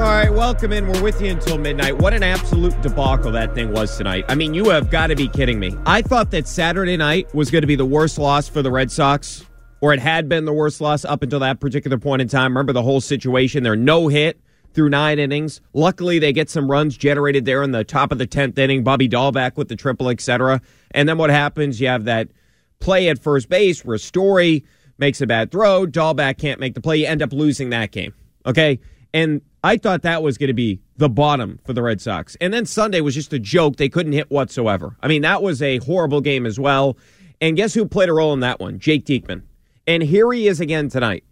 [0.00, 0.86] All right, welcome in.
[0.86, 1.98] We're with you until midnight.
[1.98, 4.24] What an absolute debacle that thing was tonight.
[4.30, 5.76] I mean, you have got to be kidding me.
[5.84, 8.90] I thought that Saturday night was going to be the worst loss for the Red
[8.90, 9.44] Sox,
[9.82, 12.52] or it had been the worst loss up until that particular point in time.
[12.52, 13.62] Remember the whole situation?
[13.62, 14.40] They're no hit
[14.72, 15.60] through nine innings.
[15.74, 18.82] Luckily, they get some runs generated there in the top of the 10th inning.
[18.82, 20.62] Bobby Dalbec with the triple, etc.
[20.92, 21.78] And then what happens?
[21.78, 22.30] You have that
[22.78, 24.64] play at first base where Story
[24.96, 25.84] makes a bad throw.
[25.84, 26.96] Dalbec can't make the play.
[26.96, 28.14] You end up losing that game.
[28.46, 28.80] Okay?
[29.12, 32.36] And I thought that was going to be the bottom for the Red Sox.
[32.40, 33.76] And then Sunday was just a joke.
[33.76, 34.96] They couldn't hit whatsoever.
[35.02, 36.96] I mean, that was a horrible game as well.
[37.40, 38.78] And guess who played a role in that one?
[38.78, 39.42] Jake Diekman.
[39.86, 41.24] And here he is again tonight.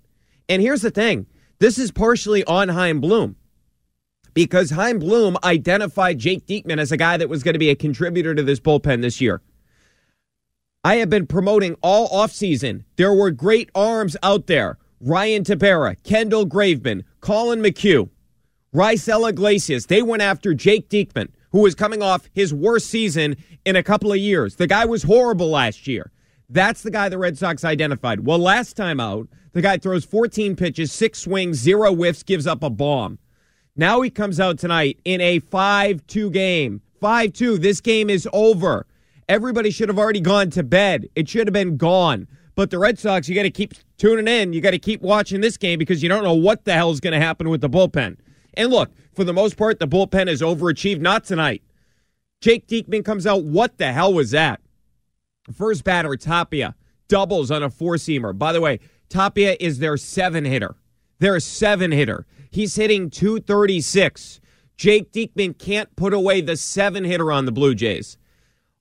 [0.48, 1.26] And here's the thing
[1.58, 3.36] this is partially on Chaim Bloom
[4.34, 7.74] because Chaim Bloom identified Jake Diekman as a guy that was going to be a
[7.74, 9.42] contributor to this bullpen this year.
[10.84, 12.84] I have been promoting all offseason.
[12.96, 14.78] There were great arms out there.
[15.00, 18.08] Ryan Tepera, Kendall Graveman, Collin McHugh,
[18.74, 19.86] Raisel Iglesias.
[19.86, 24.12] They went after Jake Diekman, who was coming off his worst season in a couple
[24.12, 24.56] of years.
[24.56, 26.10] The guy was horrible last year.
[26.48, 28.20] That's the guy the Red Sox identified.
[28.20, 32.62] Well, last time out, the guy throws 14 pitches, six swings, zero whiffs, gives up
[32.62, 33.18] a bomb.
[33.76, 36.82] Now he comes out tonight in a 5 2 game.
[37.00, 37.58] 5 2.
[37.58, 38.86] This game is over.
[39.28, 41.08] Everybody should have already gone to bed.
[41.14, 42.26] It should have been gone.
[42.58, 44.52] But the Red Sox, you got to keep tuning in.
[44.52, 46.98] You got to keep watching this game because you don't know what the hell is
[46.98, 48.16] going to happen with the bullpen.
[48.54, 50.98] And look, for the most part, the bullpen has overachieved.
[50.98, 51.62] Not tonight.
[52.40, 53.44] Jake Diekman comes out.
[53.44, 54.60] What the hell was that?
[55.56, 56.74] First batter, Tapia,
[57.06, 58.36] doubles on a four seamer.
[58.36, 60.74] By the way, Tapia is their seven hitter.
[61.20, 62.26] Their seven hitter.
[62.50, 64.40] He's hitting 236.
[64.76, 68.17] Jake Diekman can't put away the seven hitter on the Blue Jays.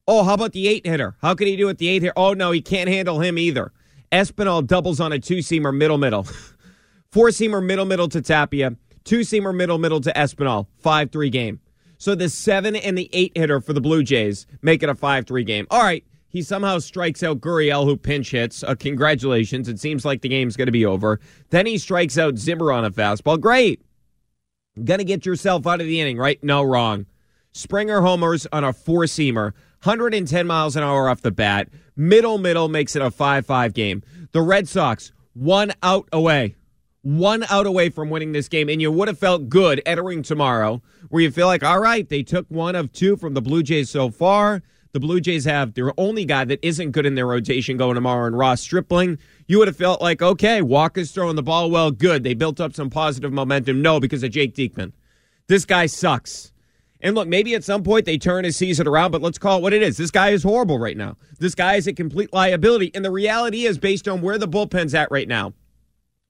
[0.07, 1.15] Oh, how about the eight hitter?
[1.21, 2.13] How can he do it the eight hitter?
[2.15, 3.73] Oh, no, he can't handle him either.
[4.11, 6.23] Espinal doubles on a two seamer middle middle.
[7.11, 8.75] Four seamer middle middle to Tapia.
[9.03, 10.67] Two seamer middle middle to Espinal.
[10.79, 11.59] 5 3 game.
[11.97, 15.25] So the seven and the eight hitter for the Blue Jays make it a 5
[15.27, 15.67] 3 game.
[15.69, 16.05] All right.
[16.29, 18.61] He somehow strikes out Gurriel, who pinch hits.
[18.61, 19.69] Uh, congratulations.
[19.69, 21.19] It seems like the game's going to be over.
[21.49, 23.39] Then he strikes out Zimmer on a fastball.
[23.39, 23.81] Great.
[24.83, 26.41] Gonna get yourself out of the inning, right?
[26.43, 27.07] No, wrong.
[27.51, 29.53] Springer homers on a four seamer.
[29.83, 31.69] 110 miles an hour off the bat.
[31.95, 34.03] Middle, middle makes it a 5 5 game.
[34.31, 36.55] The Red Sox, one out away.
[37.01, 38.69] One out away from winning this game.
[38.69, 42.23] And you would have felt good entering tomorrow, where you feel like, all right, they
[42.23, 44.61] took one of two from the Blue Jays so far.
[44.93, 48.25] The Blue Jays have their only guy that isn't good in their rotation going tomorrow,
[48.25, 49.19] and Ross Stripling.
[49.47, 52.23] You would have felt like, okay, Wacha's throwing the ball well, good.
[52.23, 53.81] They built up some positive momentum.
[53.81, 54.93] No, because of Jake Diekman.
[55.47, 56.51] This guy sucks.
[57.07, 59.61] And look, maybe at some point they turn his season around, but let's call it
[59.61, 59.95] what it is.
[59.95, 61.15] This guy is horrible right now.
[61.39, 62.91] This guy is a complete liability.
[62.93, 65.53] And the reality is, based on where the bullpen's at right now,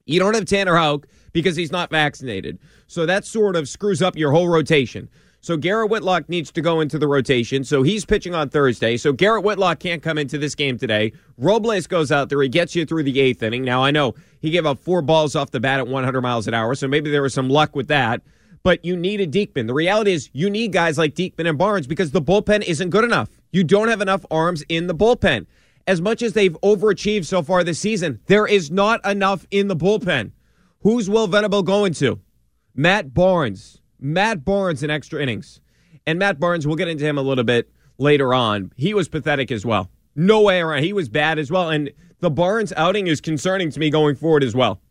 [0.06, 2.60] you don't have Tanner Houck because he's not vaccinated.
[2.86, 5.08] So that sort of screws up your whole rotation.
[5.40, 7.64] So Garrett Whitlock needs to go into the rotation.
[7.64, 8.96] So he's pitching on Thursday.
[8.98, 11.12] So Garrett Whitlock can't come into this game today.
[11.38, 12.40] Robles goes out there.
[12.40, 13.64] He gets you through the eighth inning.
[13.64, 16.54] Now, I know he gave up four balls off the bat at 100 miles an
[16.54, 16.76] hour.
[16.76, 18.22] So maybe there was some luck with that
[18.68, 19.66] but you need a Diekman.
[19.66, 23.02] The reality is you need guys like Diekman and Barnes because the bullpen isn't good
[23.02, 23.30] enough.
[23.50, 25.46] You don't have enough arms in the bullpen.
[25.86, 29.74] As much as they've overachieved so far this season, there is not enough in the
[29.74, 30.32] bullpen.
[30.82, 32.20] Who's Will Venable going to?
[32.74, 33.80] Matt Barnes.
[33.98, 35.62] Matt Barnes in extra innings.
[36.06, 38.70] And Matt Barnes, we'll get into him a little bit later on.
[38.76, 39.90] He was pathetic as well.
[40.14, 40.82] No way around.
[40.82, 41.70] He was bad as well.
[41.70, 44.82] And the Barnes outing is concerning to me going forward as well.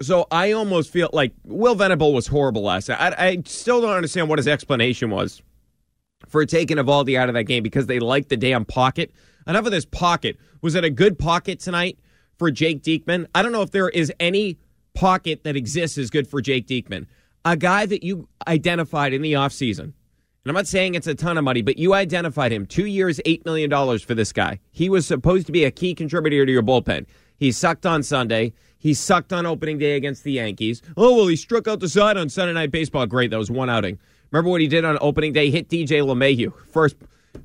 [0.00, 3.14] So I almost feel like Will Venable was horrible last night.
[3.18, 5.42] I, I still don't understand what his explanation was
[6.28, 9.12] for taking Eovaldi out of that game because they liked the damn pocket.
[9.46, 10.36] Enough of this pocket.
[10.62, 11.98] Was it a good pocket tonight
[12.38, 13.26] for Jake Diekman?
[13.34, 14.58] I don't know if there is any
[14.94, 17.06] pocket that exists is good for Jake Diekman.
[17.44, 19.92] A guy that you identified in the offseason.
[20.48, 22.66] And I'm not saying it's a ton of money, but you identified him.
[22.66, 24.60] Two years, $8 million for this guy.
[24.70, 27.06] He was supposed to be a key contributor to your bullpen.
[27.36, 28.52] He sucked on Sunday.
[28.78, 30.82] He sucked on opening day against the Yankees.
[30.96, 33.06] Oh, well, he struck out the side on Sunday Night Baseball.
[33.06, 33.30] Great.
[33.30, 33.98] That was one outing.
[34.30, 35.50] Remember what he did on opening day?
[35.50, 36.52] Hit DJ LeMahieu.
[36.70, 36.96] First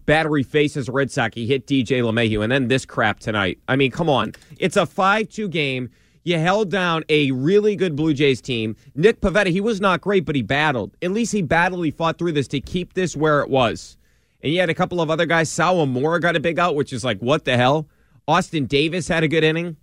[0.05, 1.33] battery faces Red Sox.
[1.33, 2.43] He hit DJ LeMahieu.
[2.43, 3.57] And then this crap tonight.
[3.67, 4.33] I mean, come on.
[4.59, 5.89] It's a 5 2 game.
[6.25, 8.77] You held down a really good Blue Jays team.
[8.95, 10.95] Nick Pivetta, he was not great, but he battled.
[11.01, 11.83] At least he battled.
[11.83, 13.97] He fought through this to keep this where it was.
[14.41, 15.49] And you had a couple of other guys.
[15.49, 17.87] Sawamura got a big out, which is like, what the hell?
[18.25, 19.75] Austin Davis had a good inning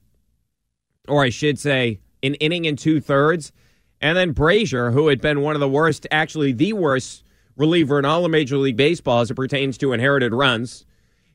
[1.09, 3.53] or I should say, an inning and two thirds.
[4.01, 7.25] And then Brasier, who had been one of the worst, actually the worst
[7.57, 10.87] reliever in all of Major League Baseball as it pertains to inherited runs.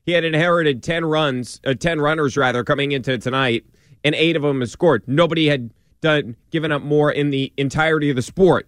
[0.06, 3.66] He had inherited 10 runs, uh, 10 runners rather, coming into tonight,
[4.04, 5.04] and eight of them has scored.
[5.08, 5.72] Nobody had
[6.02, 8.68] done given up more in the entirety of the sport.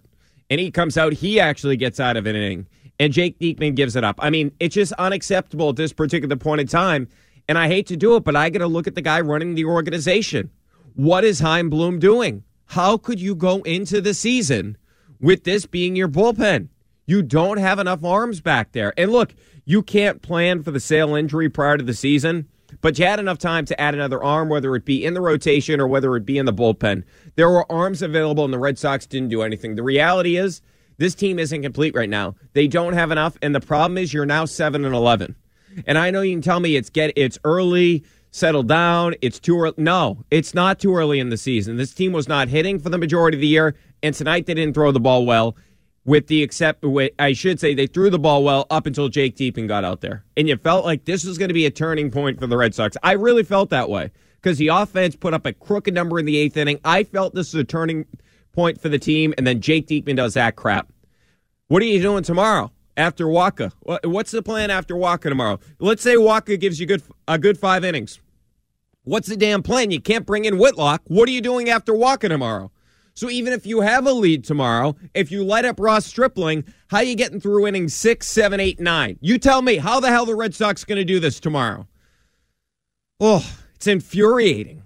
[0.50, 2.66] And he comes out, he actually gets out of an inning.
[2.98, 4.16] And Jake Diekman gives it up.
[4.18, 7.08] I mean, it's just unacceptable at this particular point in time.
[7.48, 9.54] And I hate to do it, but I got to look at the guy running
[9.54, 10.50] the organization.
[10.98, 12.42] What is Chaim Bloom doing?
[12.66, 14.76] How could you go into the season
[15.20, 16.70] with this being your bullpen?
[17.06, 18.92] You don't have enough arms back there.
[18.98, 19.32] And look,
[19.64, 22.48] you can't plan for the Sale injury prior to the season,
[22.80, 25.78] but you had enough time to add another arm, whether it be in the rotation
[25.78, 27.04] or whether it be in the bullpen.
[27.36, 29.76] There were arms available, and the Red Sox didn't do anything.
[29.76, 30.62] The reality is,
[30.96, 32.34] this team isn't complete right now.
[32.54, 35.36] They don't have enough, and the problem is you're now seven and eleven.
[35.86, 39.14] And I know you can tell me it's get it's early settle down.
[39.22, 39.74] It's too early.
[39.76, 41.76] No, it's not too early in the season.
[41.76, 44.74] This team was not hitting for the majority of the year, and tonight they didn't
[44.74, 45.56] throw the ball well.
[46.04, 46.84] With the except,
[47.18, 50.24] I should say they threw the ball well up until Jake Diekman got out there,
[50.38, 52.74] and you felt like this was going to be a turning point for the Red
[52.74, 52.96] Sox.
[53.02, 54.10] I really felt that way
[54.40, 56.80] because the offense put up a crooked number in the eighth inning.
[56.82, 58.06] I felt this was a turning
[58.52, 60.90] point for the team, and then Jake Diekman does that crap.
[61.66, 62.72] What are you doing tomorrow?
[62.98, 63.70] After Wacha?
[64.02, 65.60] What's the plan after Wacha tomorrow?
[65.78, 68.18] Let's say Wacha gives you good a good five innings.
[69.04, 69.92] What's the damn plan?
[69.92, 71.02] You can't bring in Whitlock.
[71.06, 72.72] What are you doing after Wacha tomorrow?
[73.14, 76.98] So even if you have a lead tomorrow, if you light up Ross Stripling, how
[76.98, 79.16] are you getting through innings six, seven, eight, nine?
[79.20, 81.86] You tell me how the hell the Red Sox going to do this tomorrow?
[83.20, 84.82] Oh, it's infuriating.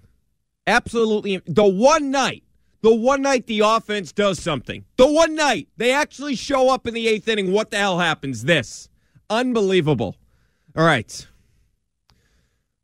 [0.66, 1.40] Absolutely.
[1.46, 2.44] The one night
[2.82, 6.94] the one night the offense does something, the one night they actually show up in
[6.94, 8.44] the eighth inning, what the hell happens?
[8.44, 8.88] This.
[9.30, 10.16] Unbelievable.
[10.76, 11.26] All right.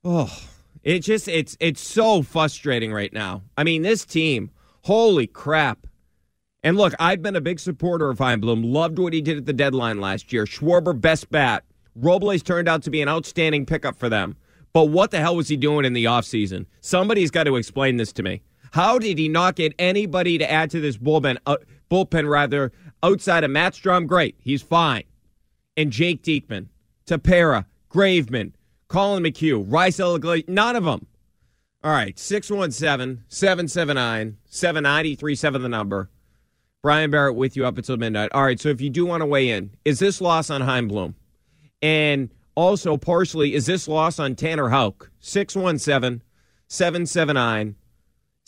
[0.05, 0.35] Oh,
[0.83, 3.43] it just it's it's so frustrating right now.
[3.57, 4.51] I mean, this team,
[4.85, 5.87] holy crap.
[6.63, 9.53] And look, I've been a big supporter of Chaim Loved what he did at the
[9.53, 10.45] deadline last year.
[10.45, 11.65] Schwarber best bat.
[11.95, 14.37] Robles turned out to be an outstanding pickup for them.
[14.73, 16.67] But what the hell was he doing in the offseason?
[16.81, 18.43] Somebody's got to explain this to me.
[18.73, 21.39] How did he not get anybody to add to this bullpen?
[21.47, 21.57] Uh,
[21.91, 22.73] bullpen rather
[23.03, 25.05] outside of Matt Strahm, great, he's fine,
[25.77, 26.67] and Jake Diekman,
[27.07, 28.53] Tepera, Graveman,
[28.89, 31.07] Collin McHugh, Rice Eligla, none of them.
[31.85, 36.11] All right, 617 779 7937 the number.
[36.83, 38.31] Brian Barrett with you up until midnight.
[38.33, 40.89] All right, so if you do want to weigh in, is this loss on Chaim
[40.89, 41.15] Bloom?
[41.83, 45.11] And also, partially, is this loss on Tanner Houck?
[45.21, 46.23] 617
[46.67, 47.77] 779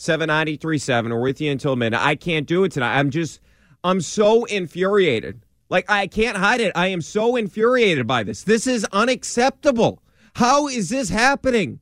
[0.01, 1.13] 7937.
[1.13, 2.01] We're with you until midnight.
[2.03, 2.97] I can't do it tonight.
[2.97, 3.39] I'm just,
[3.83, 5.45] I'm so infuriated.
[5.69, 6.71] Like, I can't hide it.
[6.75, 8.43] I am so infuriated by this.
[8.43, 10.01] This is unacceptable.
[10.35, 11.79] How is this happening?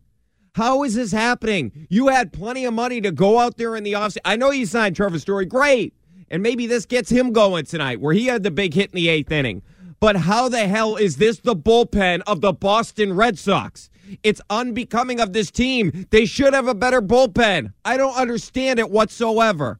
[0.53, 1.87] How is this happening?
[1.89, 4.17] You had plenty of money to go out there in the offseason.
[4.25, 5.45] I know you signed Trevor Story.
[5.45, 5.93] Great.
[6.29, 9.09] And maybe this gets him going tonight where he had the big hit in the
[9.09, 9.63] eighth inning.
[9.99, 13.89] But how the hell is this the bullpen of the Boston Red Sox?
[14.23, 16.07] It's unbecoming of this team.
[16.09, 17.73] They should have a better bullpen.
[17.85, 19.79] I don't understand it whatsoever.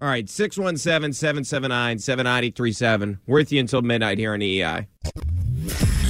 [0.00, 3.20] All right, 617 779 7937.
[3.26, 4.86] With you until midnight here on EEI.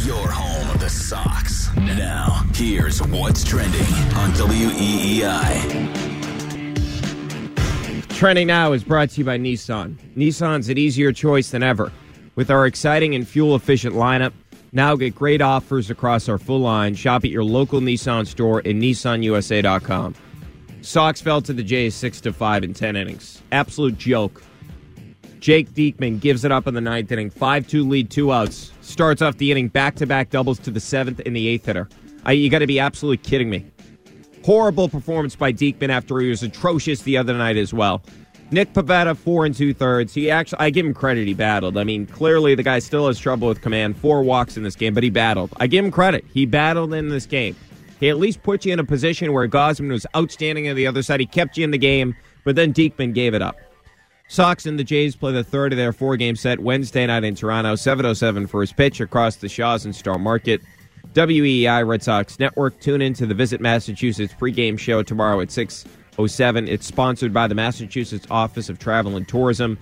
[0.05, 1.75] Your home of the Sox.
[1.77, 3.81] Now, here's what's trending
[4.17, 6.17] on WEEI.
[8.17, 9.97] Trending now is brought to you by Nissan.
[10.17, 11.93] Nissan's an easier choice than ever.
[12.35, 14.33] With our exciting and fuel efficient lineup,
[14.77, 16.95] now get great offers across our full line.
[16.95, 20.15] Shop at your local Nissan store and nissanusa.com.
[20.83, 23.43] Sox fell to the Jays 6 to 5 in 10 innings.
[23.51, 24.43] Absolute joke.
[25.41, 27.31] Jake Diekman gives it up in the ninth inning.
[27.31, 28.73] 5 2 lead, two outs.
[28.83, 31.89] Starts off the inning back to back doubles to the seventh and the eighth hitter.
[32.25, 33.65] I, you got to be absolutely kidding me.
[34.45, 38.03] Horrible performance by Diekman after he was atrocious the other night as well.
[38.51, 40.15] Nick Pivetta, four and two thirds.
[40.15, 41.27] He actually, I give him credit.
[41.27, 41.77] He battled.
[41.77, 43.97] I mean, clearly the guy still has trouble with command.
[43.97, 45.53] Four walks in this game, but he battled.
[45.59, 46.25] I give him credit.
[46.33, 47.57] He battled in this game.
[47.99, 51.03] He at least put you in a position where Gausman was outstanding on the other
[51.03, 51.19] side.
[51.19, 53.57] He kept you in the game, but then Diekman gave it up.
[54.29, 57.35] Sox and the Jays play the third of their four game set Wednesday night in
[57.35, 60.61] Toronto, 7.07 first pitch across the Shaws and Star Market.
[61.15, 62.79] WEEI Red Sox Network.
[62.81, 65.51] Tune in to the Visit Massachusetts pregame show tomorrow at
[66.17, 66.69] 6.07.
[66.69, 69.79] It's sponsored by the Massachusetts Office of Travel and Tourism.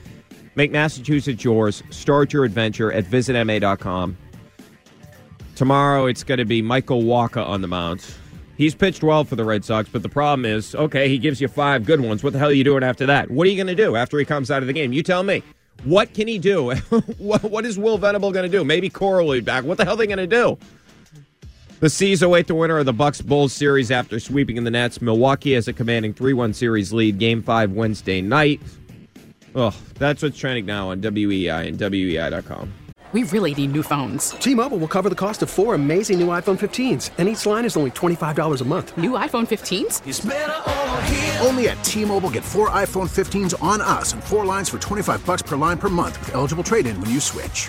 [0.54, 1.82] Make Massachusetts yours.
[1.90, 4.16] Start your adventure at visitma.com.
[5.56, 8.04] Tomorrow it's going to be Michael Wacha on the mound.
[8.56, 11.48] He's pitched well for the Red Sox, but the problem is, okay, he gives you
[11.48, 12.22] five good ones.
[12.22, 13.30] What the hell are you doing after that?
[13.30, 14.92] What are you going to do after he comes out of the game?
[14.92, 15.42] You tell me.
[15.82, 16.70] What can he do?
[17.18, 18.64] what, is Will Venable going to do?
[18.64, 19.64] Maybe Cora will be back.
[19.64, 20.56] What the hell are they going to do?
[21.84, 25.02] The C's await the winner of the Bucks Bulls series after sweeping in the Nets.
[25.02, 27.18] Milwaukee has a commanding 3-1 series lead.
[27.18, 28.62] Game 5 Wednesday night.
[29.54, 32.72] Oh, that's what's trending now on WEI and WEI.com.
[33.12, 34.30] We really need new phones.
[34.30, 37.76] T-Mobile will cover the cost of four amazing new iPhone 15s, and each line is
[37.76, 38.96] only $25 a month.
[38.96, 41.44] New iPhone 15s?
[41.46, 45.42] Only at T-Mobile get four iPhone 15s on us and four lines for 25 bucks
[45.42, 47.68] per line per month with eligible trade-in when you switch.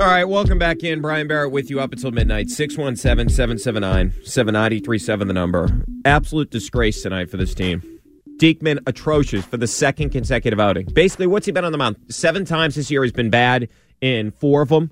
[0.00, 1.02] All right, welcome back in.
[1.02, 2.48] Brian Barrett with you up until midnight.
[2.48, 5.68] 617 779 7937, the number.
[6.06, 7.82] Absolute disgrace tonight for this team.
[8.38, 10.86] Diekman, atrocious for the second consecutive outing.
[10.86, 11.96] Basically, what's he been on the mound?
[12.08, 13.02] Seven times this year.
[13.02, 13.68] He's been bad
[14.00, 14.90] in four of them.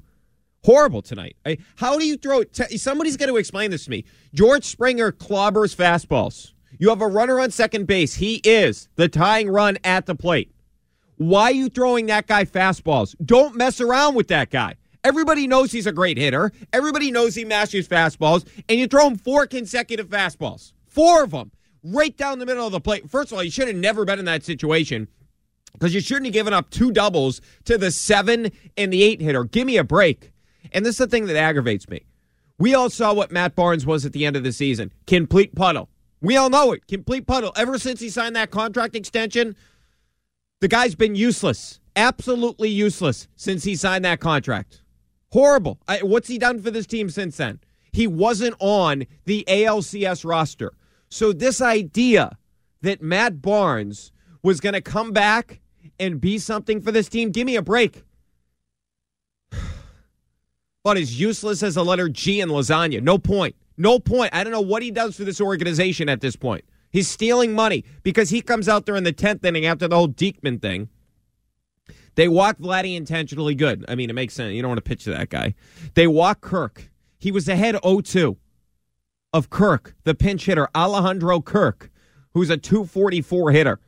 [0.64, 1.36] Horrible tonight.
[1.76, 4.04] How do you throw T- somebody's got to explain this to me.
[4.34, 6.52] George Springer clobbers fastballs.
[6.78, 8.12] You have a runner on second base.
[8.12, 10.52] He is the tying run at the plate.
[11.16, 13.16] Why are you throwing that guy fastballs?
[13.24, 14.74] Don't mess around with that guy.
[15.04, 16.52] Everybody knows he's a great hitter.
[16.72, 20.72] Everybody knows he masters fastballs, and you throw him four consecutive fastballs.
[20.86, 21.52] Four of them
[21.82, 23.08] right down the middle of the plate.
[23.08, 25.08] First of all, you should have never been in that situation
[25.72, 29.44] because you shouldn't have given up two doubles to the seven and the eight hitter.
[29.44, 30.32] Give me a break.
[30.72, 32.04] And this is the thing that aggravates me.
[32.58, 34.92] We all saw what Matt Barnes was at the end of the season.
[35.06, 35.88] Complete puddle.
[36.20, 36.88] We all know it.
[36.88, 37.52] Complete puddle.
[37.56, 39.54] Ever since he signed that contract extension,
[40.60, 41.78] the guy's been useless.
[41.94, 44.82] Absolutely useless since he signed that contract.
[45.30, 45.78] Horrible.
[45.86, 47.60] I, what's he done for this team since then?
[47.92, 50.72] He wasn't on the ALCS roster.
[51.10, 52.36] So, this idea
[52.82, 55.60] that Matt Barnes was going to come back
[55.98, 58.04] and be something for this team, give me a break.
[60.84, 63.02] But as useless as a letter G in lasagna.
[63.02, 63.56] No point.
[63.76, 64.32] No point.
[64.32, 66.64] I don't know what he does for this organization at this point.
[66.90, 70.08] He's stealing money because he comes out there in the 10th inning after the whole
[70.08, 70.88] Diekman thing.
[72.18, 73.84] They walk Vladdy intentionally good.
[73.86, 74.52] I mean, it makes sense.
[74.52, 75.54] You don't want to pitch to that guy.
[75.94, 76.90] They walk Kirk.
[77.16, 78.36] He was ahead 0 2
[79.32, 81.92] of Kirk, the pinch hitter, Alejandro Kirk,
[82.34, 83.78] who's a 244 hitter.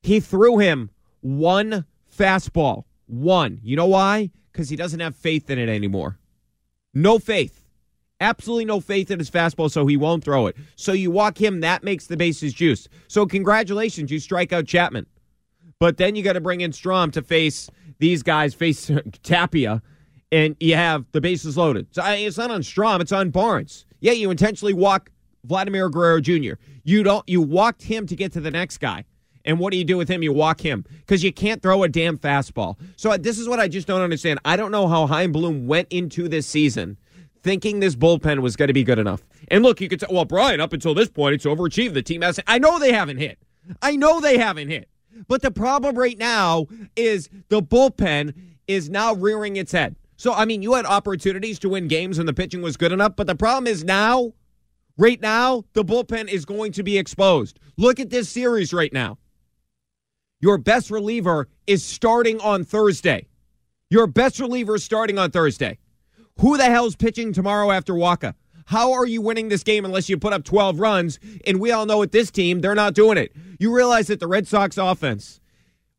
[0.00, 1.86] He threw him one
[2.16, 2.84] fastball.
[3.06, 3.58] One.
[3.64, 4.30] You know why?
[4.52, 6.20] Because he doesn't have faith in it anymore.
[6.94, 7.64] No faith.
[8.20, 10.56] Absolutely no faith in his fastball, so he won't throw it.
[10.76, 12.86] So you walk him, that makes the bases juice.
[13.08, 15.06] So congratulations, you strike out Chapman.
[15.78, 18.90] But then you got to bring in Strahm to face these guys, face
[19.22, 19.82] Tapia,
[20.32, 21.86] and you have the bases loaded.
[21.92, 23.86] So I, it's not on Strahm, it's on Barnes.
[24.00, 25.10] Yeah, you intentionally walk
[25.44, 26.54] Vladimir Guerrero Jr.
[26.82, 27.28] You don't.
[27.28, 29.04] You walked him to get to the next guy.
[29.44, 30.22] And what do you do with him?
[30.22, 32.76] You walk him because you can't throw a damn fastball.
[32.96, 34.40] So this is what I just don't understand.
[34.44, 36.96] I don't know how Chaim Bloom went into this season
[37.42, 39.22] thinking this bullpen was going to be good enough.
[39.48, 41.92] And look, you could say, well, Brian, up until this point, it's overachieved.
[41.92, 42.40] The team has.
[42.46, 43.38] I know they haven't hit.
[43.82, 44.88] I know they haven't hit.
[45.28, 46.66] But the problem right now
[46.96, 48.34] is the bullpen
[48.66, 49.96] is now rearing its head.
[50.16, 53.16] So, I mean, you had opportunities to win games when the pitching was good enough,
[53.16, 54.32] but the problem is now
[54.96, 57.58] Right now, the bullpen is going to be exposed.
[57.76, 59.18] Look at this series right now.
[60.40, 63.26] Your best reliever is starting on Thursday.
[63.90, 65.78] Your best reliever is starting on Thursday.
[66.40, 68.34] Who the hell's pitching tomorrow after Wacha?
[68.66, 71.18] How are you winning this game unless you put up 12 runs?
[71.46, 73.32] And we all know with this team, they're not doing it.
[73.58, 75.40] You realize that the Red Sox offense,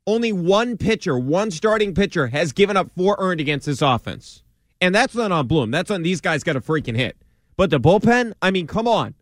[0.08, 4.44] only one pitcher, one starting pitcher, has given up four earned against this offense.
[4.82, 5.72] And that's not on Bloom.
[5.72, 7.18] That's on these guys got a freaking hit.
[7.58, 9.16] But the bullpen, I mean, come on.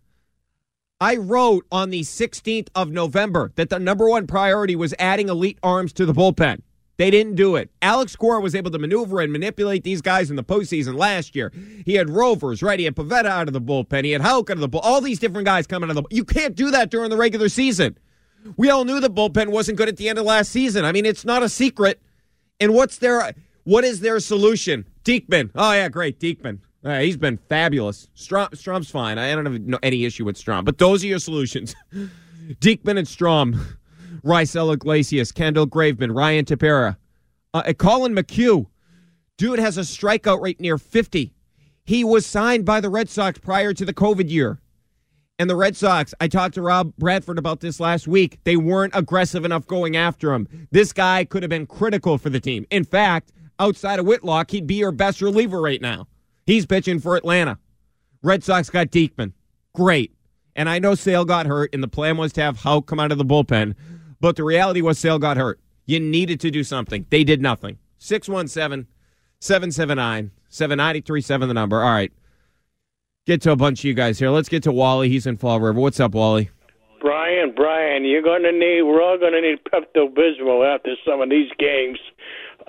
[1.00, 5.60] I wrote on the 16th of November that the number one priority was adding elite
[5.62, 6.62] arms to the bullpen.
[6.98, 7.72] They didn't do it.
[7.82, 11.52] Alex Cora was able to maneuver and manipulate these guys in the postseason last year.
[11.86, 12.78] He had Rovers, right?
[12.78, 14.06] He had Pivetta out of the bullpen.
[14.06, 14.82] He had Houck out of the bullpen.
[14.84, 17.50] All these different guys coming out of the You can't do that during the regular
[17.50, 17.98] season.
[18.58, 20.86] We all knew the bullpen wasn't good at the end of last season.
[20.86, 22.00] I mean, it's not a secret.
[22.60, 23.34] And what's their
[23.64, 24.86] what is their solution?
[25.04, 25.52] Diekman.
[25.56, 26.20] Oh yeah, great.
[26.20, 26.60] Diekman.
[26.84, 28.10] Uh, he's been fabulous.
[28.16, 29.18] Strahm, Strahm's fine.
[29.18, 31.74] I don't have any issue with Strahm, but those are your solutions.
[31.94, 33.78] Diekman and Strahm,
[34.24, 36.98] Raisel Iglesias, Kendall Graveman, Ryan Tepera,
[37.54, 38.68] uh, Collin McHugh.
[39.38, 41.34] Dude has a strikeout rate near 50.
[41.86, 44.60] He was signed by the Red Sox prior to the COVID year.
[45.40, 48.40] And the Red Sox, I talked to Rob Bradford about this last week.
[48.44, 50.48] They weren't aggressive enough going after him.
[50.72, 52.66] This guy could have been critical for the team.
[52.70, 56.08] In fact, outside of Whitlock, he'd be your best reliever right now.
[56.46, 57.58] He's pitching for Atlanta.
[58.22, 59.34] Red Sox got Diekman.
[59.74, 60.14] Great.
[60.56, 63.12] And I know Sale got hurt, and the plan was to have Houck come out
[63.12, 63.74] of the bullpen.
[64.24, 65.60] But the reality was Sale got hurt.
[65.86, 67.06] You needed to do something.
[67.10, 67.78] They did nothing.
[67.98, 68.88] 617
[69.42, 71.84] 779 7937, the number.
[71.84, 72.10] All right.
[73.28, 74.30] Get to a bunch of you guys here.
[74.30, 75.10] Let's get to Wally.
[75.10, 75.78] He's in Fall River.
[75.78, 76.52] What's up, Wally?
[77.02, 81.20] Brian, Brian, you're going to need, we're all going to need Pepto Bismol after some
[81.20, 82.00] of these games.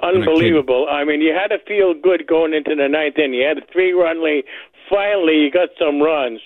[0.03, 0.89] Unbelievable.
[0.91, 3.35] I mean, you had to feel good going into the ninth inning.
[3.35, 4.43] You had a three run lead.
[4.91, 6.41] Finally, you got some runs.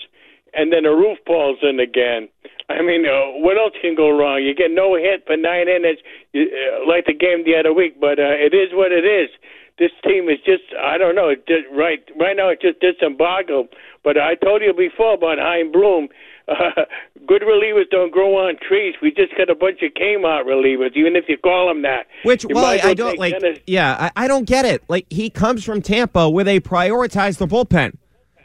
[0.58, 2.28] And then the roof falls in again.
[2.68, 4.42] I mean, uh, what else can go wrong?
[4.42, 6.02] You get no hit for nine innings,
[6.34, 9.30] uh, like the game the other week, but uh, it is what it is.
[9.78, 13.68] This team is just, I don't know, just, right right now it's just disembodied.
[14.02, 16.08] But I told you before about Chaim Bloom.
[16.48, 16.82] Uh,
[17.28, 18.94] good relievers don't grow on trees.
[19.00, 22.06] We just got a bunch of Kmart relievers, even if you call them that.
[22.24, 23.38] Which, You well, might as well I don't like.
[23.38, 24.82] Dennis- Yeah, I, I don't get it.
[24.88, 27.96] Like he comes from Tampa, where they prioritize the bullpen.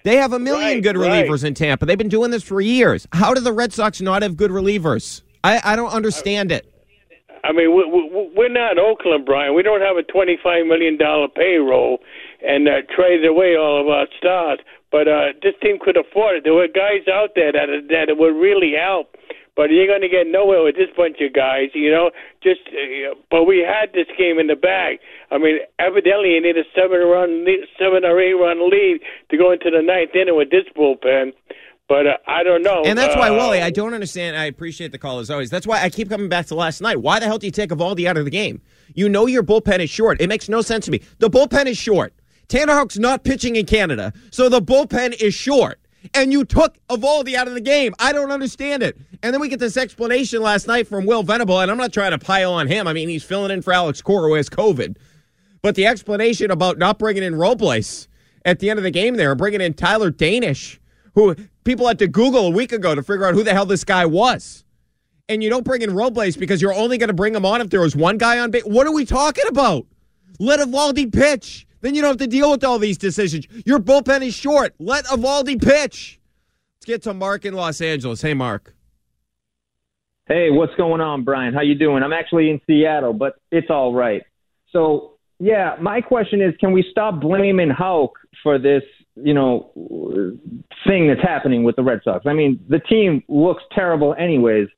[0.03, 1.25] They have a million Right, good right.
[1.25, 1.85] relievers in Tampa.
[1.85, 3.07] They've been doing this for years.
[3.13, 5.21] How do the Red Sox not have good relievers?
[5.43, 6.65] I, I don't understand it.
[7.45, 9.53] I mean, we, we're not Oakland, Brian.
[9.55, 11.99] We don't have a twenty-five million dollar payroll
[12.45, 14.59] and uh, traded away all of our stars.
[14.91, 16.43] But uh, this team could afford it.
[16.45, 19.12] There were guys out there that that would really help.
[19.55, 22.09] But you're going to get nowhere with this bunch of guys, you know.
[22.41, 24.97] Just, uh, but we had this game in the bag.
[25.29, 27.45] I mean, evidently you need a seven-run,
[27.77, 31.33] seven or eight-run lead to go into the ninth inning with this bullpen.
[31.87, 32.81] But uh, I don't know.
[32.83, 34.37] And that's why, Uh, Wally, I don't understand.
[34.37, 35.51] I appreciate the call as always.
[35.51, 37.01] That's why I keep coming back to last night.
[37.01, 38.61] Why the hell do you take Eovaldi out of the game?
[38.95, 40.19] You know your bullpen is short.
[40.19, 41.01] It makes no sense to me.
[41.19, 42.13] The bullpen is short.
[42.47, 45.79] Tanner Houck's not pitching in Canada, so the bullpen is short.
[46.13, 47.93] And you took Eovaldi out of the game.
[47.99, 48.97] I don't understand it.
[49.21, 52.11] And then we get this explanation last night from Will Venable, and I'm not trying
[52.11, 52.87] to pile on him.
[52.87, 54.97] I mean, he's filling in for Alex Cora who has COVID.
[55.61, 58.09] But the explanation about not bringing in Robles
[58.43, 60.79] at the end of the game there, bringing in Tyler Danish,
[61.15, 63.85] who people had to Google a week ago to figure out who the hell this
[63.85, 64.65] guy was.
[65.29, 67.69] And you don't bring in Robles because you're only going to bring him on if
[67.69, 68.63] there was one guy on base.
[68.63, 69.85] What are we talking about?
[70.37, 71.65] Let Eovaldi pitch.
[71.83, 73.45] Then you don't have to deal with all these decisions.
[73.65, 74.73] Your bullpen is short.
[74.79, 76.17] Let Eovaldi pitch.
[76.77, 78.21] Let's get to Mark in Los Angeles.
[78.21, 78.73] Hey, Mark.
[80.25, 81.53] Hey, what's going on, Brian?
[81.53, 82.01] How you doing?
[82.01, 84.23] I'm actually in Seattle, but it's all right.
[84.71, 88.83] So, yeah, my question is, can we stop blaming Houck for this,
[89.15, 89.69] you know,
[90.87, 92.25] thing that's happening with the Red Sox?
[92.25, 94.69] I mean, the team looks terrible, anyways,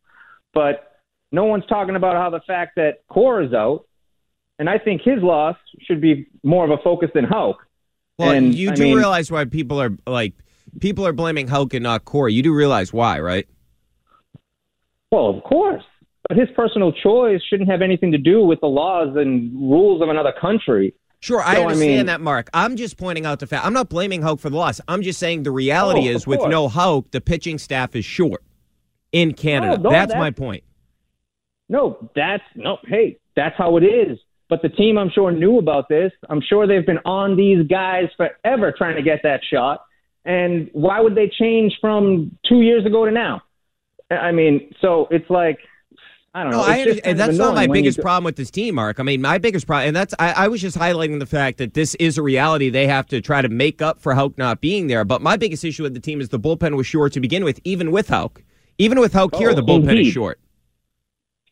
[0.55, 3.85] but no one's talking about how the fact that Cora's out,
[4.59, 7.57] and I think his loss should be more of a focus than Houck.
[8.17, 10.33] Well, and, you I do mean- realize why people are like
[10.79, 12.33] people are blaming Houck and not Corey.
[12.33, 13.47] You do realize why, right?
[15.11, 15.83] Well, of course.
[16.27, 20.09] But his personal choice shouldn't have anything to do with the laws and rules of
[20.09, 20.95] another country.
[21.19, 22.49] Sure, I So, I understand mean- that, Mark.
[22.53, 23.65] I'm just pointing out the fact.
[23.65, 24.81] I'm not blaming Houck for the loss.
[24.87, 26.51] I'm just saying the reality Oh, is with course.
[26.51, 28.43] no Houck, the pitching staff is short
[29.11, 29.77] in oh, Canada.
[29.77, 30.63] No, no, that's that- my point.
[31.69, 32.77] No, that's no.
[32.85, 34.19] Hey, that's how it is.
[34.49, 36.11] But the team, I'm sure, knew about this.
[36.29, 39.83] I'm sure they've been on these guys forever trying to get that shot.
[40.23, 43.41] And why would they change from two years ago to now?
[44.11, 45.57] I mean, so it's like,
[46.35, 46.63] I don't No, know.
[46.63, 47.03] I It's just understand.
[47.03, 48.99] kind of That's not my biggest problem with this team, Mark.
[48.99, 51.73] I mean, my biggest problem, and that's I, I was just highlighting the fact that
[51.73, 52.69] this is a reality.
[52.69, 55.05] They have to try to make up for Houck not being there.
[55.05, 57.59] But my biggest issue with the team is the bullpen was short to begin with,
[57.63, 58.43] even with Houck.
[58.77, 60.07] Even with Houck here, Oh, the bullpen indeed.
[60.07, 60.39] is short.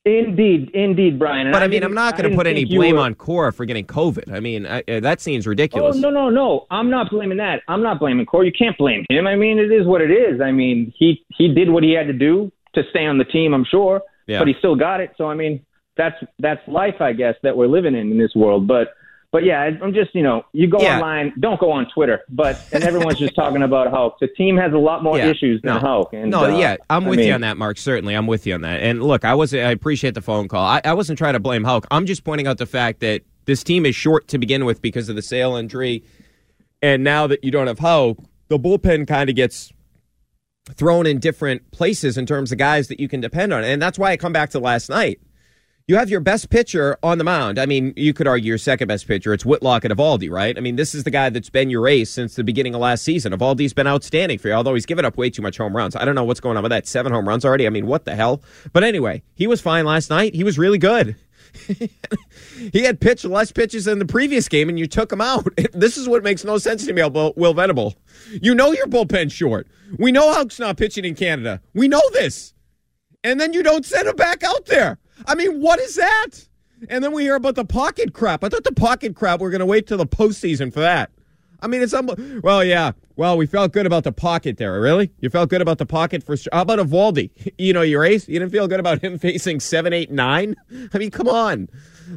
[0.06, 1.48] Indeed, indeed, Brian.
[1.48, 3.64] And But I mean, I'm not going to put any blame were- on Cora for
[3.66, 4.34] getting COVID.
[4.34, 5.96] I mean, I, uh, that seems Oh ridiculous.
[5.98, 6.66] no, no, no!
[6.70, 7.62] I'm not blaming that.
[7.70, 8.46] I'm not blaming Cora.
[8.46, 9.28] You can't blame him.
[9.28, 10.42] I mean, it is what it is.
[10.42, 13.54] I mean, he he did what he had to do to stay on the team.
[13.54, 14.40] I'm sure, Yeah.
[14.40, 15.12] but he still got it.
[15.18, 15.62] So I mean,
[15.96, 18.68] that's that's life, I guess, that we're living in in this world.
[18.68, 18.90] But
[19.34, 20.96] but yeah, I- I'm just you know, you go Yeah.
[20.96, 22.22] online, don't go on Twitter.
[22.30, 24.20] But and everyone's just talking about Houck.
[24.22, 25.28] The team has a lot more Yeah.
[25.30, 25.80] issues than no.
[25.82, 26.14] Houck.
[26.14, 27.78] And, no, uh, yeah, I'm I with mean, you on that, Mark.
[27.78, 28.82] Certainly, I'm with you on that.
[28.82, 30.64] And look, I was I appreciate the phone call.
[30.66, 31.86] I, I wasn't trying to blame Houck.
[31.92, 35.10] I'm just pointing out the fact that this team is short to begin with because
[35.10, 36.04] of the Sale injury,
[36.82, 39.74] and now that you don't have Houck, the bullpen kind of gets
[40.76, 43.64] thrown in different places in terms of guys that you can depend on.
[43.66, 45.20] And that's why I come back to last night.
[45.86, 47.60] You have your best pitcher on the mound.
[47.60, 49.34] I mean, you could argue your second best pitcher.
[49.34, 50.58] It's Whitlock and Eovaldi, right?
[50.58, 53.04] I mean, this is the guy that's been your ace since the beginning of last
[53.04, 53.34] season.
[53.34, 55.98] Eovaldi's been outstanding for you, although he's given up way too much home runs.
[55.98, 56.88] I don't know what's going on with that.
[56.88, 57.68] Seven home runs already.
[57.68, 58.42] I mean, what the hell?
[58.72, 60.34] But anyway, he was fine last night.
[60.34, 61.18] He was really good.
[62.72, 65.46] he had pitched less pitches than the previous game, and you took him out.
[65.74, 67.96] This is what makes no sense to me, Will Venable.
[68.42, 69.68] You know your bullpen's short.
[70.00, 71.62] We know Houck's not pitching in Canada.
[71.74, 72.54] We know this.
[73.24, 74.98] And then you don't send him back out there.
[75.28, 76.30] I mean, what is that?
[76.90, 78.44] And then we hear about the pocket crap.
[78.44, 81.12] I thought the pocket crap, we're going to wait till the postseason for that.
[81.62, 82.92] I mean, it's unbel- well, yeah.
[83.16, 84.82] Well, we felt good about the pocket there.
[84.82, 86.36] Really, you felt good about the pocket for?
[86.52, 87.30] How about Eovaldi?
[87.58, 88.28] You know, your ace.
[88.28, 90.56] You didn't feel good about him facing seven, eight, nine.
[90.94, 91.70] I mean, come on.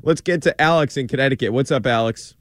[0.02, 1.52] Let's get to Alex in Connecticut.
[1.52, 2.34] What's up, Alex?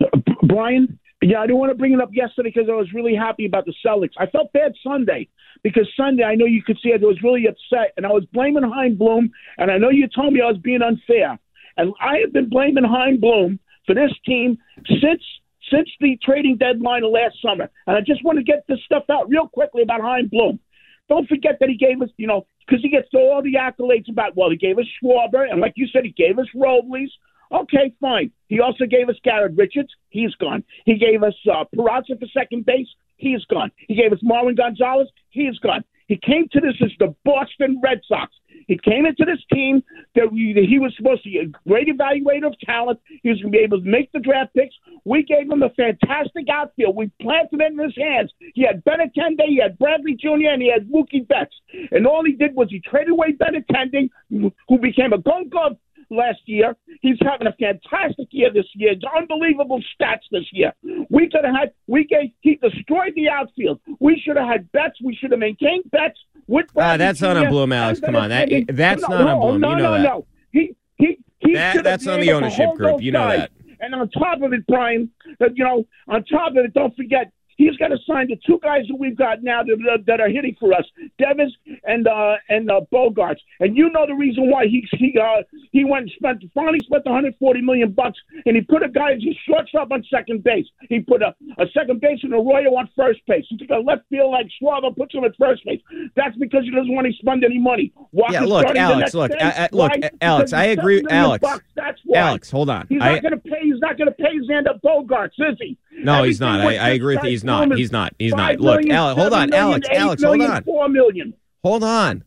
[0.00, 0.06] Uh,
[0.42, 3.46] Brian, yeah, I didn't want to bring it up yesterday because I was really happy
[3.46, 4.12] about the Celtics.
[4.18, 5.28] I felt bad Sunday
[5.62, 8.62] because Sunday I know you could see I was really upset and I was blaming
[8.62, 11.38] Chaim Bloom and I know you told me I was being unfair.
[11.76, 15.22] And I have been blaming Chaim Bloom for this team since
[15.70, 17.68] since the trading deadline of last summer.
[17.86, 20.60] And I just want to get this stuff out real quickly about Chaim Bloom.
[21.08, 24.36] Don't forget that he gave us, you know, because he gets all the accolades about,
[24.36, 27.10] well, he gave us Schwarber, and like you said, he gave us Robles.
[27.50, 28.30] Okay, fine.
[28.48, 29.90] He also gave us Garrett Richards.
[30.10, 30.64] He's gone.
[30.84, 32.88] He gave us uh, Peraza for second base.
[33.16, 33.70] He's gone.
[33.76, 35.08] He gave us Marwin Gonzalez.
[35.30, 35.84] He's gone.
[36.08, 38.32] He came to this as the Boston Red Sox.
[38.66, 39.82] He came into this team
[40.14, 42.98] that we, that he was supposed to be a great evaluator of talent.
[43.22, 44.74] He was going to be able to make the draft picks.
[45.04, 46.96] We gave him a fantastic outfield.
[46.96, 48.32] We planted it in his hands.
[48.54, 51.54] He had Benintendi, he had Bradley Jr., and he had Mookie Betts.
[51.90, 55.76] And all he did was he traded away Benintendi, who became a Gold Glove
[56.10, 56.74] last year.
[57.00, 58.92] He's having a fantastic year this year.
[58.92, 60.72] It's unbelievable stats this year.
[61.10, 63.80] We could have had we gave he destroyed the outfield.
[64.00, 64.98] We should have had Betts.
[65.02, 67.50] We should have maintained Betts with Ah, that's not on Jr.
[67.50, 68.00] Bloom, Alex.
[68.00, 69.60] Come on, that that's no, not on no, Bloom.
[69.60, 70.02] No, you know no, that.
[70.02, 70.26] no.
[70.52, 73.02] He he he That- been on the ownership group.
[73.02, 73.38] You know guys.
[73.40, 73.50] that.
[73.80, 75.08] And on top of it, Brian,
[75.54, 78.86] you know, on top of it, don't forget he's got to sign the two guys
[78.88, 80.84] that we've got now that, that are hitting for us,
[81.18, 83.40] Devers and uh, and uh, Bogaerts.
[83.60, 85.42] And you know the reason why he he uh,
[85.72, 89.22] he went and spent finally spent 140 million bucks, and he put a guy as
[89.22, 90.66] his shortstop on second base.
[90.88, 93.44] He put a, a second baseman Arroyo on first base.
[93.50, 95.80] He took a left field like Schwarber, puts him at first base.
[96.16, 97.92] That's because he doesn't want to spend any money.
[98.30, 99.38] Yeah, look, Alex, look, day.
[99.38, 101.42] uh, uh, look, uh, Alex, Because I agree- Alex.
[101.42, 101.64] bucks.
[101.74, 102.18] That's why.
[102.18, 102.86] Alex, hold on.
[102.88, 103.60] He's I- not going to pay.
[103.62, 105.76] He's not going to pay Xander Bogaerts, is he?
[106.04, 106.60] No, he's not.
[106.60, 107.30] I, I agree with you.
[107.30, 107.76] He's not.
[107.76, 108.14] He's not.
[108.18, 108.60] He's not.
[108.60, 109.88] Look, Alex, hold on, Alex.
[109.90, 110.64] Alex, hold on.
[110.64, 111.34] Four million.
[111.62, 112.24] Hold on.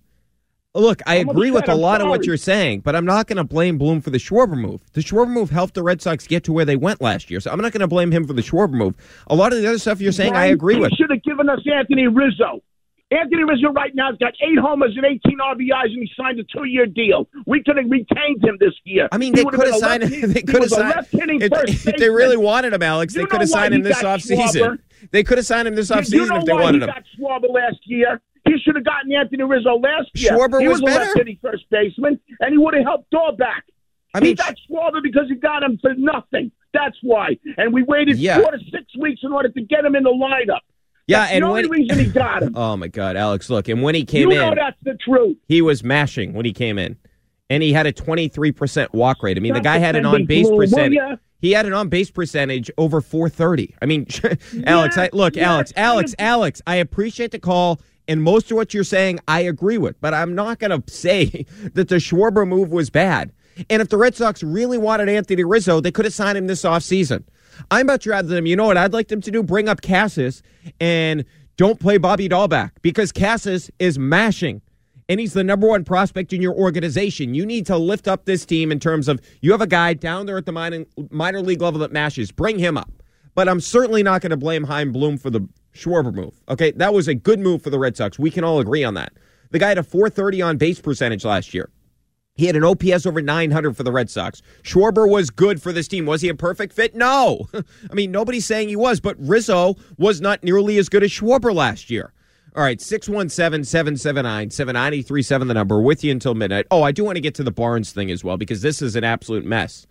[0.73, 3.37] Look, I I'm agree with a lot of what you're saying, but I'm not going
[3.37, 4.81] to blame Bloom for the Schwarber move.
[4.93, 7.51] The Schwarber move helped the Red Sox get to where they went last year, so
[7.51, 8.95] I'm not going to blame him for the Schwarber move.
[9.27, 10.93] A lot of the other stuff you're saying, I agree with.
[10.93, 12.61] Should have given us Anthony Rizzo.
[13.11, 16.43] Anthony Rizzo right now has got eight homers and 18 RBIs, and he signed a
[16.45, 17.27] two-year deal.
[17.45, 19.09] We could have retained him this year.
[19.11, 20.03] I mean, they could have signed.
[20.09, 21.05] left- They could have signed.
[21.11, 24.79] If, if they really wanted him, Alex, You they could have signed him this offseason.
[25.11, 26.93] They could have signed him this offseason you know if they wanted he him.
[26.93, 28.21] got Schwarber last year?
[28.45, 30.31] He should have gotten Anthony Rizzo last year.
[30.31, 33.61] Schwarber he was was, a left-hitting first baseman, and he would have helped Dorback.
[34.13, 36.51] I mean, he got Schwarber because he got him for nothing.
[36.73, 37.37] That's why.
[37.57, 38.39] And we waited Yeah.
[38.41, 40.59] four to six weeks in order to get him in the lineup.
[41.11, 42.53] Yeah, That's and the only when reason he got him.
[42.55, 45.37] oh my God, Alex, look, and when he came you know that's the truth.
[45.47, 46.97] he was mashing when he came in,
[47.49, 49.37] and he had a 23 percent walk rate.
[49.37, 50.99] I mean, the guy had an on base percentage.
[51.39, 53.75] He had an on base percentage over 430.
[53.81, 54.05] I mean,
[54.67, 57.81] Alex, I, look, Alex, Alex, Alex, I appreciate the call.
[58.07, 61.45] And most of what you're saying, I agree with, but I'm not going to say
[61.73, 63.31] that the Schwarber move was bad.
[63.69, 66.63] And if the Red Sox really wanted Anthony Rizzo, they could have signed him this
[66.63, 67.23] offseason.
[67.69, 68.45] I'm much rather them.
[68.45, 69.43] You know what I'd like them to do?
[69.43, 70.41] Bring up Casas
[70.79, 71.25] and
[71.57, 74.61] don't play Bobby Dalbec because Casas is mashing.
[75.09, 77.33] and he's the number one prospect in your organization.
[77.33, 80.25] You need to lift up this team in terms of you have a guy down
[80.25, 82.31] there at the minor, minor league level that mashes.
[82.31, 82.89] Bring him up.
[83.35, 86.41] But I'm certainly not going to blame Chaim Bloom for the Schwarber move.
[86.49, 88.17] Okay, that was a good move for the Red Sox.
[88.17, 89.13] We can all agree on that.
[89.51, 91.69] The guy had a 430 on base percentage last year.
[92.41, 94.41] He had an OPS over 900 for the Red Sox.
[94.63, 96.07] Schwarber was good for this team.
[96.07, 96.95] Was he a perfect fit?
[96.95, 97.47] No.
[97.53, 101.53] I mean, nobody's saying he was, but Rizzo was not nearly as good as Schwarber
[101.53, 102.13] last year.
[102.55, 106.65] All right, 617 779 7937, the number, with you until midnight.
[106.71, 108.95] Oh, I do want to get to the Barnes thing as well because this is
[108.95, 109.85] an absolute mess.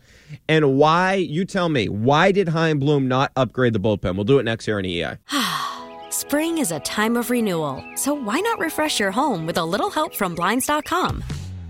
[0.49, 4.17] And why, you tell me, why did Chaim Bloom not upgrade the bullpen?
[4.17, 5.19] We'll do it next here on EI.
[6.11, 9.91] Spring is a time of renewal, so why not refresh your home with a little
[9.91, 11.23] help from Blinds.com?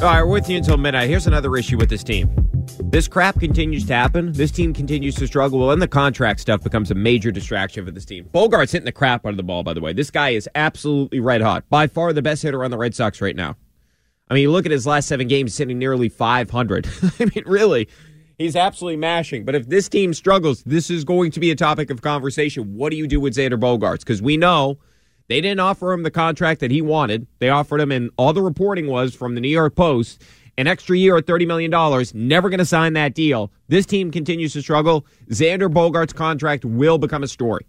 [0.00, 1.10] All right, we're with you until midnight.
[1.10, 2.30] Here's another issue with this team.
[2.84, 4.32] This crap continues to happen.
[4.32, 5.58] This team continues to struggle.
[5.58, 8.24] Well, and the contract stuff becomes a major distraction for this team.
[8.32, 9.92] Bogaerts hitting the crap out of the ball, by the way.
[9.92, 11.68] This guy is absolutely red hot.
[11.68, 13.58] By far the best hitter on the Red Sox right now.
[14.30, 16.88] I mean, look at his last seven games, hitting nearly 500.
[17.20, 17.86] I mean, really,
[18.38, 19.44] he's absolutely mashing.
[19.44, 22.74] But if this team struggles, this is going to be a topic of conversation.
[22.74, 23.98] What do you do with Xander Bogaerts?
[23.98, 24.78] Because we know
[25.30, 27.24] they didn't offer him the contract that he wanted.
[27.38, 30.20] They offered him, and all the reporting was from the New York Post
[30.58, 31.70] an extra year at $30 million,
[32.12, 33.52] never going to sign that deal.
[33.68, 35.06] This team continues to struggle.
[35.30, 37.64] Xander Bogaerts' contract will become a story.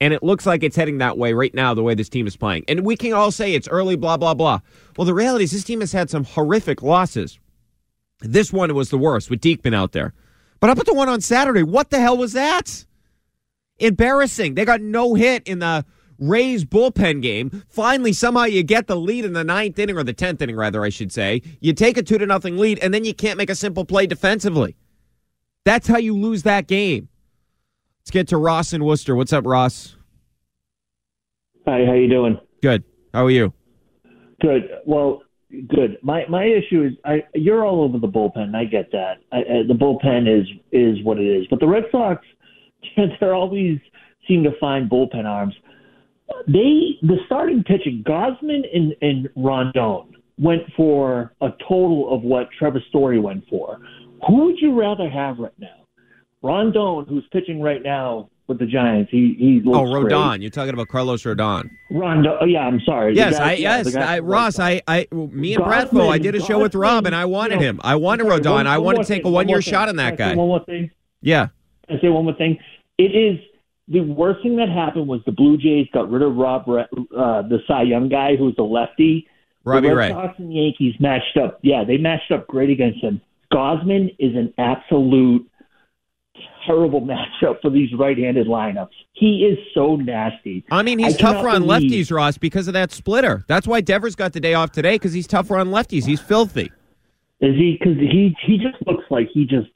[0.00, 2.36] And it looks like it's heading that way right now, the way this team is
[2.36, 2.64] playing.
[2.68, 4.60] And we can all say it's early, blah, blah, blah.
[4.96, 7.40] Well, the reality is this team has had some horrific losses.
[8.20, 10.14] This one was the worst with Diekman out there.
[10.60, 11.64] But how about the one on Saturday?
[11.64, 12.86] What the hell was that?
[13.80, 14.54] Embarrassing.
[14.54, 15.84] They got no hit in the
[16.20, 17.64] Rays bullpen game.
[17.68, 20.84] Finally, somehow you get the lead in the ninth inning, or the tenth inning, rather,
[20.84, 21.42] I should say.
[21.60, 24.06] You take a two to nothing lead, and then you can't make a simple play
[24.06, 24.76] defensively.
[25.64, 27.08] That's how you lose that game.
[28.00, 29.16] Let's get to Ross in Worcester.
[29.16, 29.96] What's up, Ross?
[31.66, 32.38] Hi, how you doing?
[32.62, 32.84] Good.
[33.12, 33.52] How are you?
[34.40, 34.70] Good.
[34.86, 35.22] Well,
[35.68, 35.98] good.
[36.02, 38.54] My my issue is I you're all over the bullpen.
[38.54, 39.18] I get that.
[39.32, 41.46] I, I, the bullpen is is what it is.
[41.50, 42.24] But the Red Sox,
[43.20, 43.78] they're always
[44.26, 45.54] seem to find bullpen arms.
[46.46, 52.82] They the starting pitching, Gausman and, and Rondon went for a total of what Trevor
[52.88, 53.78] Story went for.
[54.26, 55.68] Who would you rather have right now?
[56.42, 59.10] Rondon, who's pitching right now with the Giants.
[59.10, 60.28] He he looks Oh, Rodon.
[60.30, 60.40] great.
[60.42, 61.68] You're talking about Carlos Rodon.
[61.90, 62.32] Rondon.
[62.40, 63.14] Oh yeah, I'm sorry.
[63.14, 64.58] Yes, guy- I yeah, yes, I, Ross.
[64.58, 66.08] I, I, me and Gausman- Bradfo.
[66.08, 67.80] I did a show with Rob, and I wanted you know, him.
[67.84, 68.50] I wanted sorry, Rodon.
[68.52, 70.26] one- I wanted to take thing, a one one year more shot on that Can
[70.26, 70.38] I say guy.
[70.38, 70.90] One more thing.
[71.20, 71.48] Yeah.
[71.88, 72.58] Can I say one more thing?
[72.98, 73.38] It is
[73.90, 77.42] the worst thing that happened was the Blue Jays got rid of Rob, Re- uh,
[77.42, 79.26] the Cy Young guy who's a lefty.
[79.64, 80.10] Robbie the Red Ray.
[80.12, 81.58] Sox and Yankees matched up.
[81.62, 83.20] Yeah, they matched up great against him.
[83.52, 85.46] Gausman is an absolute
[86.66, 87.00] terrible
[87.42, 88.88] matchup for these right-handed lineups.
[89.12, 90.64] He is so nasty.
[90.70, 93.44] I mean, he's I tougher on believe- lefties, Ross, because of that splitter.
[93.48, 96.06] That's why Devers got the day off today because he's tougher on lefties.
[96.06, 96.70] He's filthy.
[97.40, 97.76] Is he?
[97.78, 99.70] Because he he just looks like he just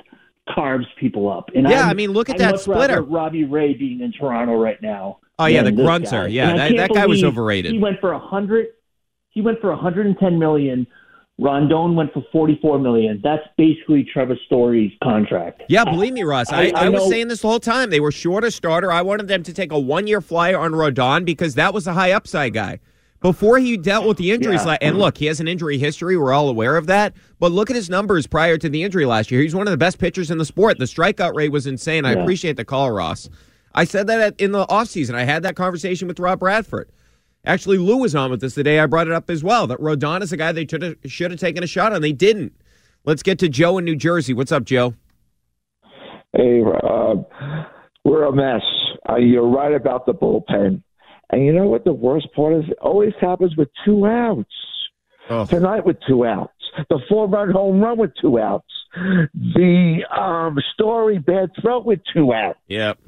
[0.53, 1.51] carves people up.
[1.55, 3.03] And Yeah, I'm- I mean, look at I'd that splitter.
[3.03, 5.19] Robbie Ray being in Toronto right now.
[5.39, 6.25] Oh, yeah, the grunter.
[6.25, 6.27] guy.
[6.29, 7.73] Yeah, that- that guy was overrated.
[7.73, 8.69] He went for a hundred.
[9.31, 10.87] He went for 110 million.
[11.39, 13.21] Rondon went for 44 million.
[13.25, 15.65] That's basically Trevor Story's contract.
[15.69, 16.53] Yeah, believe me, Ross.
[16.53, 17.91] I, I- I, I was saying this the whole time.
[17.91, 18.93] They were short a starter.
[18.93, 21.93] I wanted them to take a one year flyer on Rodon because that was a
[21.95, 22.79] high upside guy.
[23.25, 24.73] Before he dealt with the injuries, Yeah.
[24.73, 26.15] la- and look, he has an injury history.
[26.15, 27.15] We're all aware of that.
[27.41, 29.41] But look at his numbers prior to the injury last year.
[29.41, 30.79] He's one of the best pitchers in the sport.
[30.79, 32.05] The strikeout rate was insane.
[32.05, 32.19] I Yeah.
[32.21, 33.31] appreciate the call, Ross.
[33.75, 35.15] I said that in the offseason.
[35.15, 36.91] I had that conversation with Rob Bradford.
[37.47, 39.67] Actually, Lou was on with us the day I brought it up as well.
[39.69, 42.03] That Rodon is a guy they should have should have taken a shot on.
[42.03, 42.53] They didn't.
[43.07, 44.35] Let's get to Joe in New Jersey.
[44.35, 44.93] What's up, Joe?
[46.37, 47.25] Hey, Rob,
[48.05, 48.63] we're a mess.
[49.09, 50.83] Uh, you're right about the bullpen.
[51.31, 52.71] And you know what the worst part is?
[52.71, 54.51] It always happens with two outs.
[55.31, 55.47] Oh.
[55.47, 56.53] Tonight with two outs.
[56.91, 58.67] The four run home run with two outs.
[58.95, 62.59] the um, story bad throw with two outs.
[62.69, 62.99] Yep.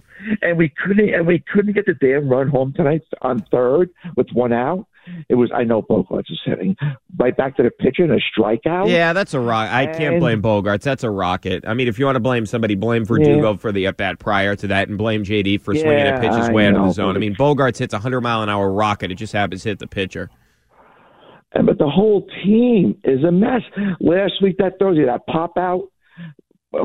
[0.40, 4.28] And we couldn't and we couldn't get the damn run home tonight on third with
[4.32, 4.86] one out.
[5.28, 6.76] It was I know Bogaerts is hitting
[7.18, 8.88] right back to the pitcher and a strikeout.
[8.90, 9.70] Yeah, that's a rock.
[9.70, 10.82] I can't blame Bogaerts.
[10.82, 11.64] That's a rocket.
[11.66, 13.56] I mean, if you want to blame somebody, blame Verdugo Yeah.
[13.58, 16.48] for the at bat prior to that, and blame JD for swinging Yeah, at pitches
[16.48, 17.16] I way out of the zone.
[17.16, 19.10] I mean, Bogaerts hits a hundred mile an hour rocket.
[19.10, 20.30] It just happens to hit the pitcher.
[21.52, 23.62] And but the whole team is a mess.
[24.00, 25.88] Last week that Thursday that pop out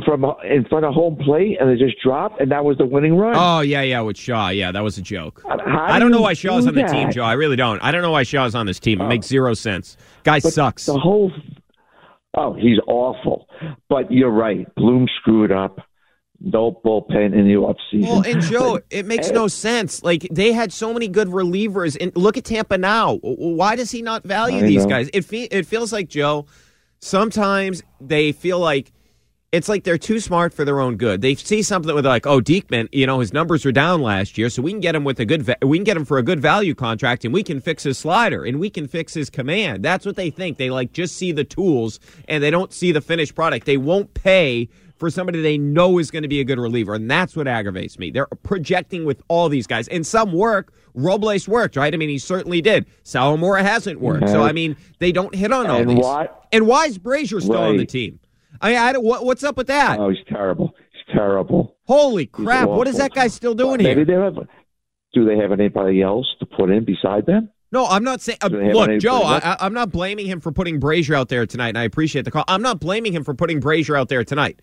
[0.06, 3.16] from in front of home plate and they just dropped and that was the winning
[3.18, 3.34] run.
[3.36, 4.50] Oh yeah, yeah, with Shaw.
[4.50, 5.42] Yeah, that was a joke.
[5.48, 6.92] How I do don't know why Shaw's do on the that?
[6.92, 7.24] team, Joe.
[7.24, 7.80] I really don't.
[7.84, 9.02] I don't know why Shaw's on this team.
[9.02, 9.08] It Oh.
[9.08, 9.98] makes zero sense.
[10.24, 10.86] Guy But sucks.
[10.86, 11.32] The whole
[12.38, 13.48] Oh, he's awful.
[13.90, 14.66] But you're right.
[14.76, 15.80] Bloom screwed up.
[16.44, 18.02] No bullpen in the offseason.
[18.04, 19.34] Well, and Joe, But- it makes eh.
[19.34, 20.02] no sense.
[20.04, 23.18] Like they had so many good relievers, and look at Tampa now.
[23.22, 24.90] Why does he not value I these know.
[24.90, 25.10] guys?
[25.14, 26.46] It fe- it feels like Joe.
[27.00, 28.92] Sometimes they feel like
[29.52, 31.22] it's like they're too smart for their own good.
[31.22, 34.50] They see something with like, oh, Diekman, you know, his numbers were down last year,
[34.50, 36.24] so we can get him with a good, va- we can get him for a
[36.24, 39.84] good value contract, and we can fix his slider, and we can fix his command.
[39.84, 40.58] That's what they think.
[40.58, 43.66] They like just see the tools, and they don't see the finished product.
[43.66, 47.12] They won't pay for somebody they know is going to be a good reliever, and
[47.12, 48.10] that's what aggravates me.
[48.12, 50.72] They're projecting with all these guys, and some work.
[50.94, 51.94] Robles worked, right?
[51.94, 52.86] I mean, he certainly did.
[53.04, 54.50] Salamora hasn't worked, so Mhm.
[54.50, 55.98] I mean, they don't hit on all And these.
[56.00, 58.20] why- And why is Brasier still on the team?
[58.62, 60.00] I mean, I what, what's up with that?
[60.00, 60.74] Oh, he's terrible.
[60.92, 61.78] He's terrible.
[61.86, 62.70] Holy crap!
[62.70, 64.06] What is that guy still doing Maybe here?
[64.06, 64.36] they have.
[65.14, 67.50] Do they have anybody else to put in beside them?
[67.74, 68.38] No, I'm not saying.
[68.42, 71.30] Uh, Do they have look, Joe, I, I'm not blaming him for putting Brasier out
[71.30, 72.44] there tonight, and I appreciate the call.
[72.48, 74.62] I'm not blaming him for putting Brasier out there tonight.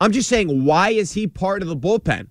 [0.00, 2.28] I'm just saying, why is he part of the bullpen?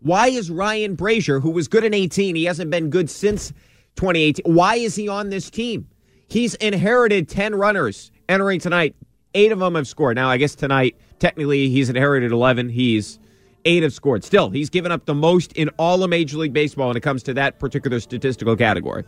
[0.00, 3.50] Why is Ryan Brasier, who was good in 18, he hasn't been good since
[3.96, 4.52] 2018?
[4.52, 5.88] Why is he on this team?
[6.28, 8.96] He's inherited 10 runners entering tonight.
[9.34, 10.16] Eight of them have scored.
[10.16, 12.68] Now, I guess tonight, technically, he's inherited 11.
[12.68, 13.20] He's
[13.64, 14.24] eight have scored.
[14.24, 17.22] Still, he's given up the most in all of Major League Baseball when it comes
[17.24, 19.04] to that particular statistical category.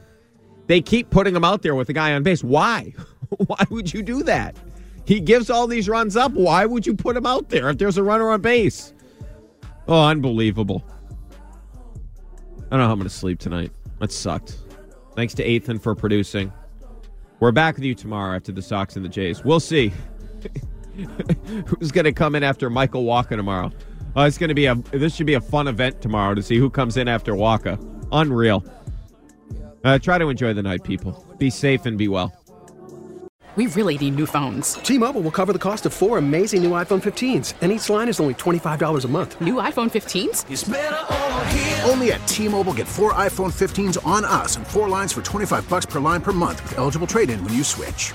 [0.66, 2.44] They keep putting him out there with a guy on base.
[2.44, 2.94] Why?
[3.46, 4.56] Why would you do that?
[5.04, 6.32] He gives all these runs up.
[6.32, 8.92] Why would you put him out there if there's a runner on base?
[9.88, 10.84] Oh, unbelievable.
[12.56, 13.72] I don't know how I'm going to sleep tonight.
[13.98, 14.58] That sucked.
[15.16, 16.52] Thanks to Ethan for producing.
[17.40, 19.44] We're back with you tomorrow after the Sox and the Jays.
[19.44, 19.92] We'll see
[21.66, 23.70] who's going to come in after Michael Wacha tomorrow.
[24.16, 24.74] Uh, it's going to be a.
[24.74, 27.78] This should be a fun event tomorrow to see who comes in after Wacha.
[28.12, 28.64] Unreal.
[29.84, 31.24] Uh, try to enjoy the night, people.
[31.38, 32.32] Be safe and be well.
[33.54, 34.74] We really need new phones.
[34.74, 38.18] T-Mobile will cover the cost of four amazing new iPhone 15s, and each line is
[38.18, 39.38] only $25 a month.
[39.42, 41.86] New iPhone 15s?
[41.90, 45.84] Only at T-Mobile get four iPhone 15s on us and four lines for 25 bucks
[45.84, 48.14] per line per month with eligible trade-in when you switch.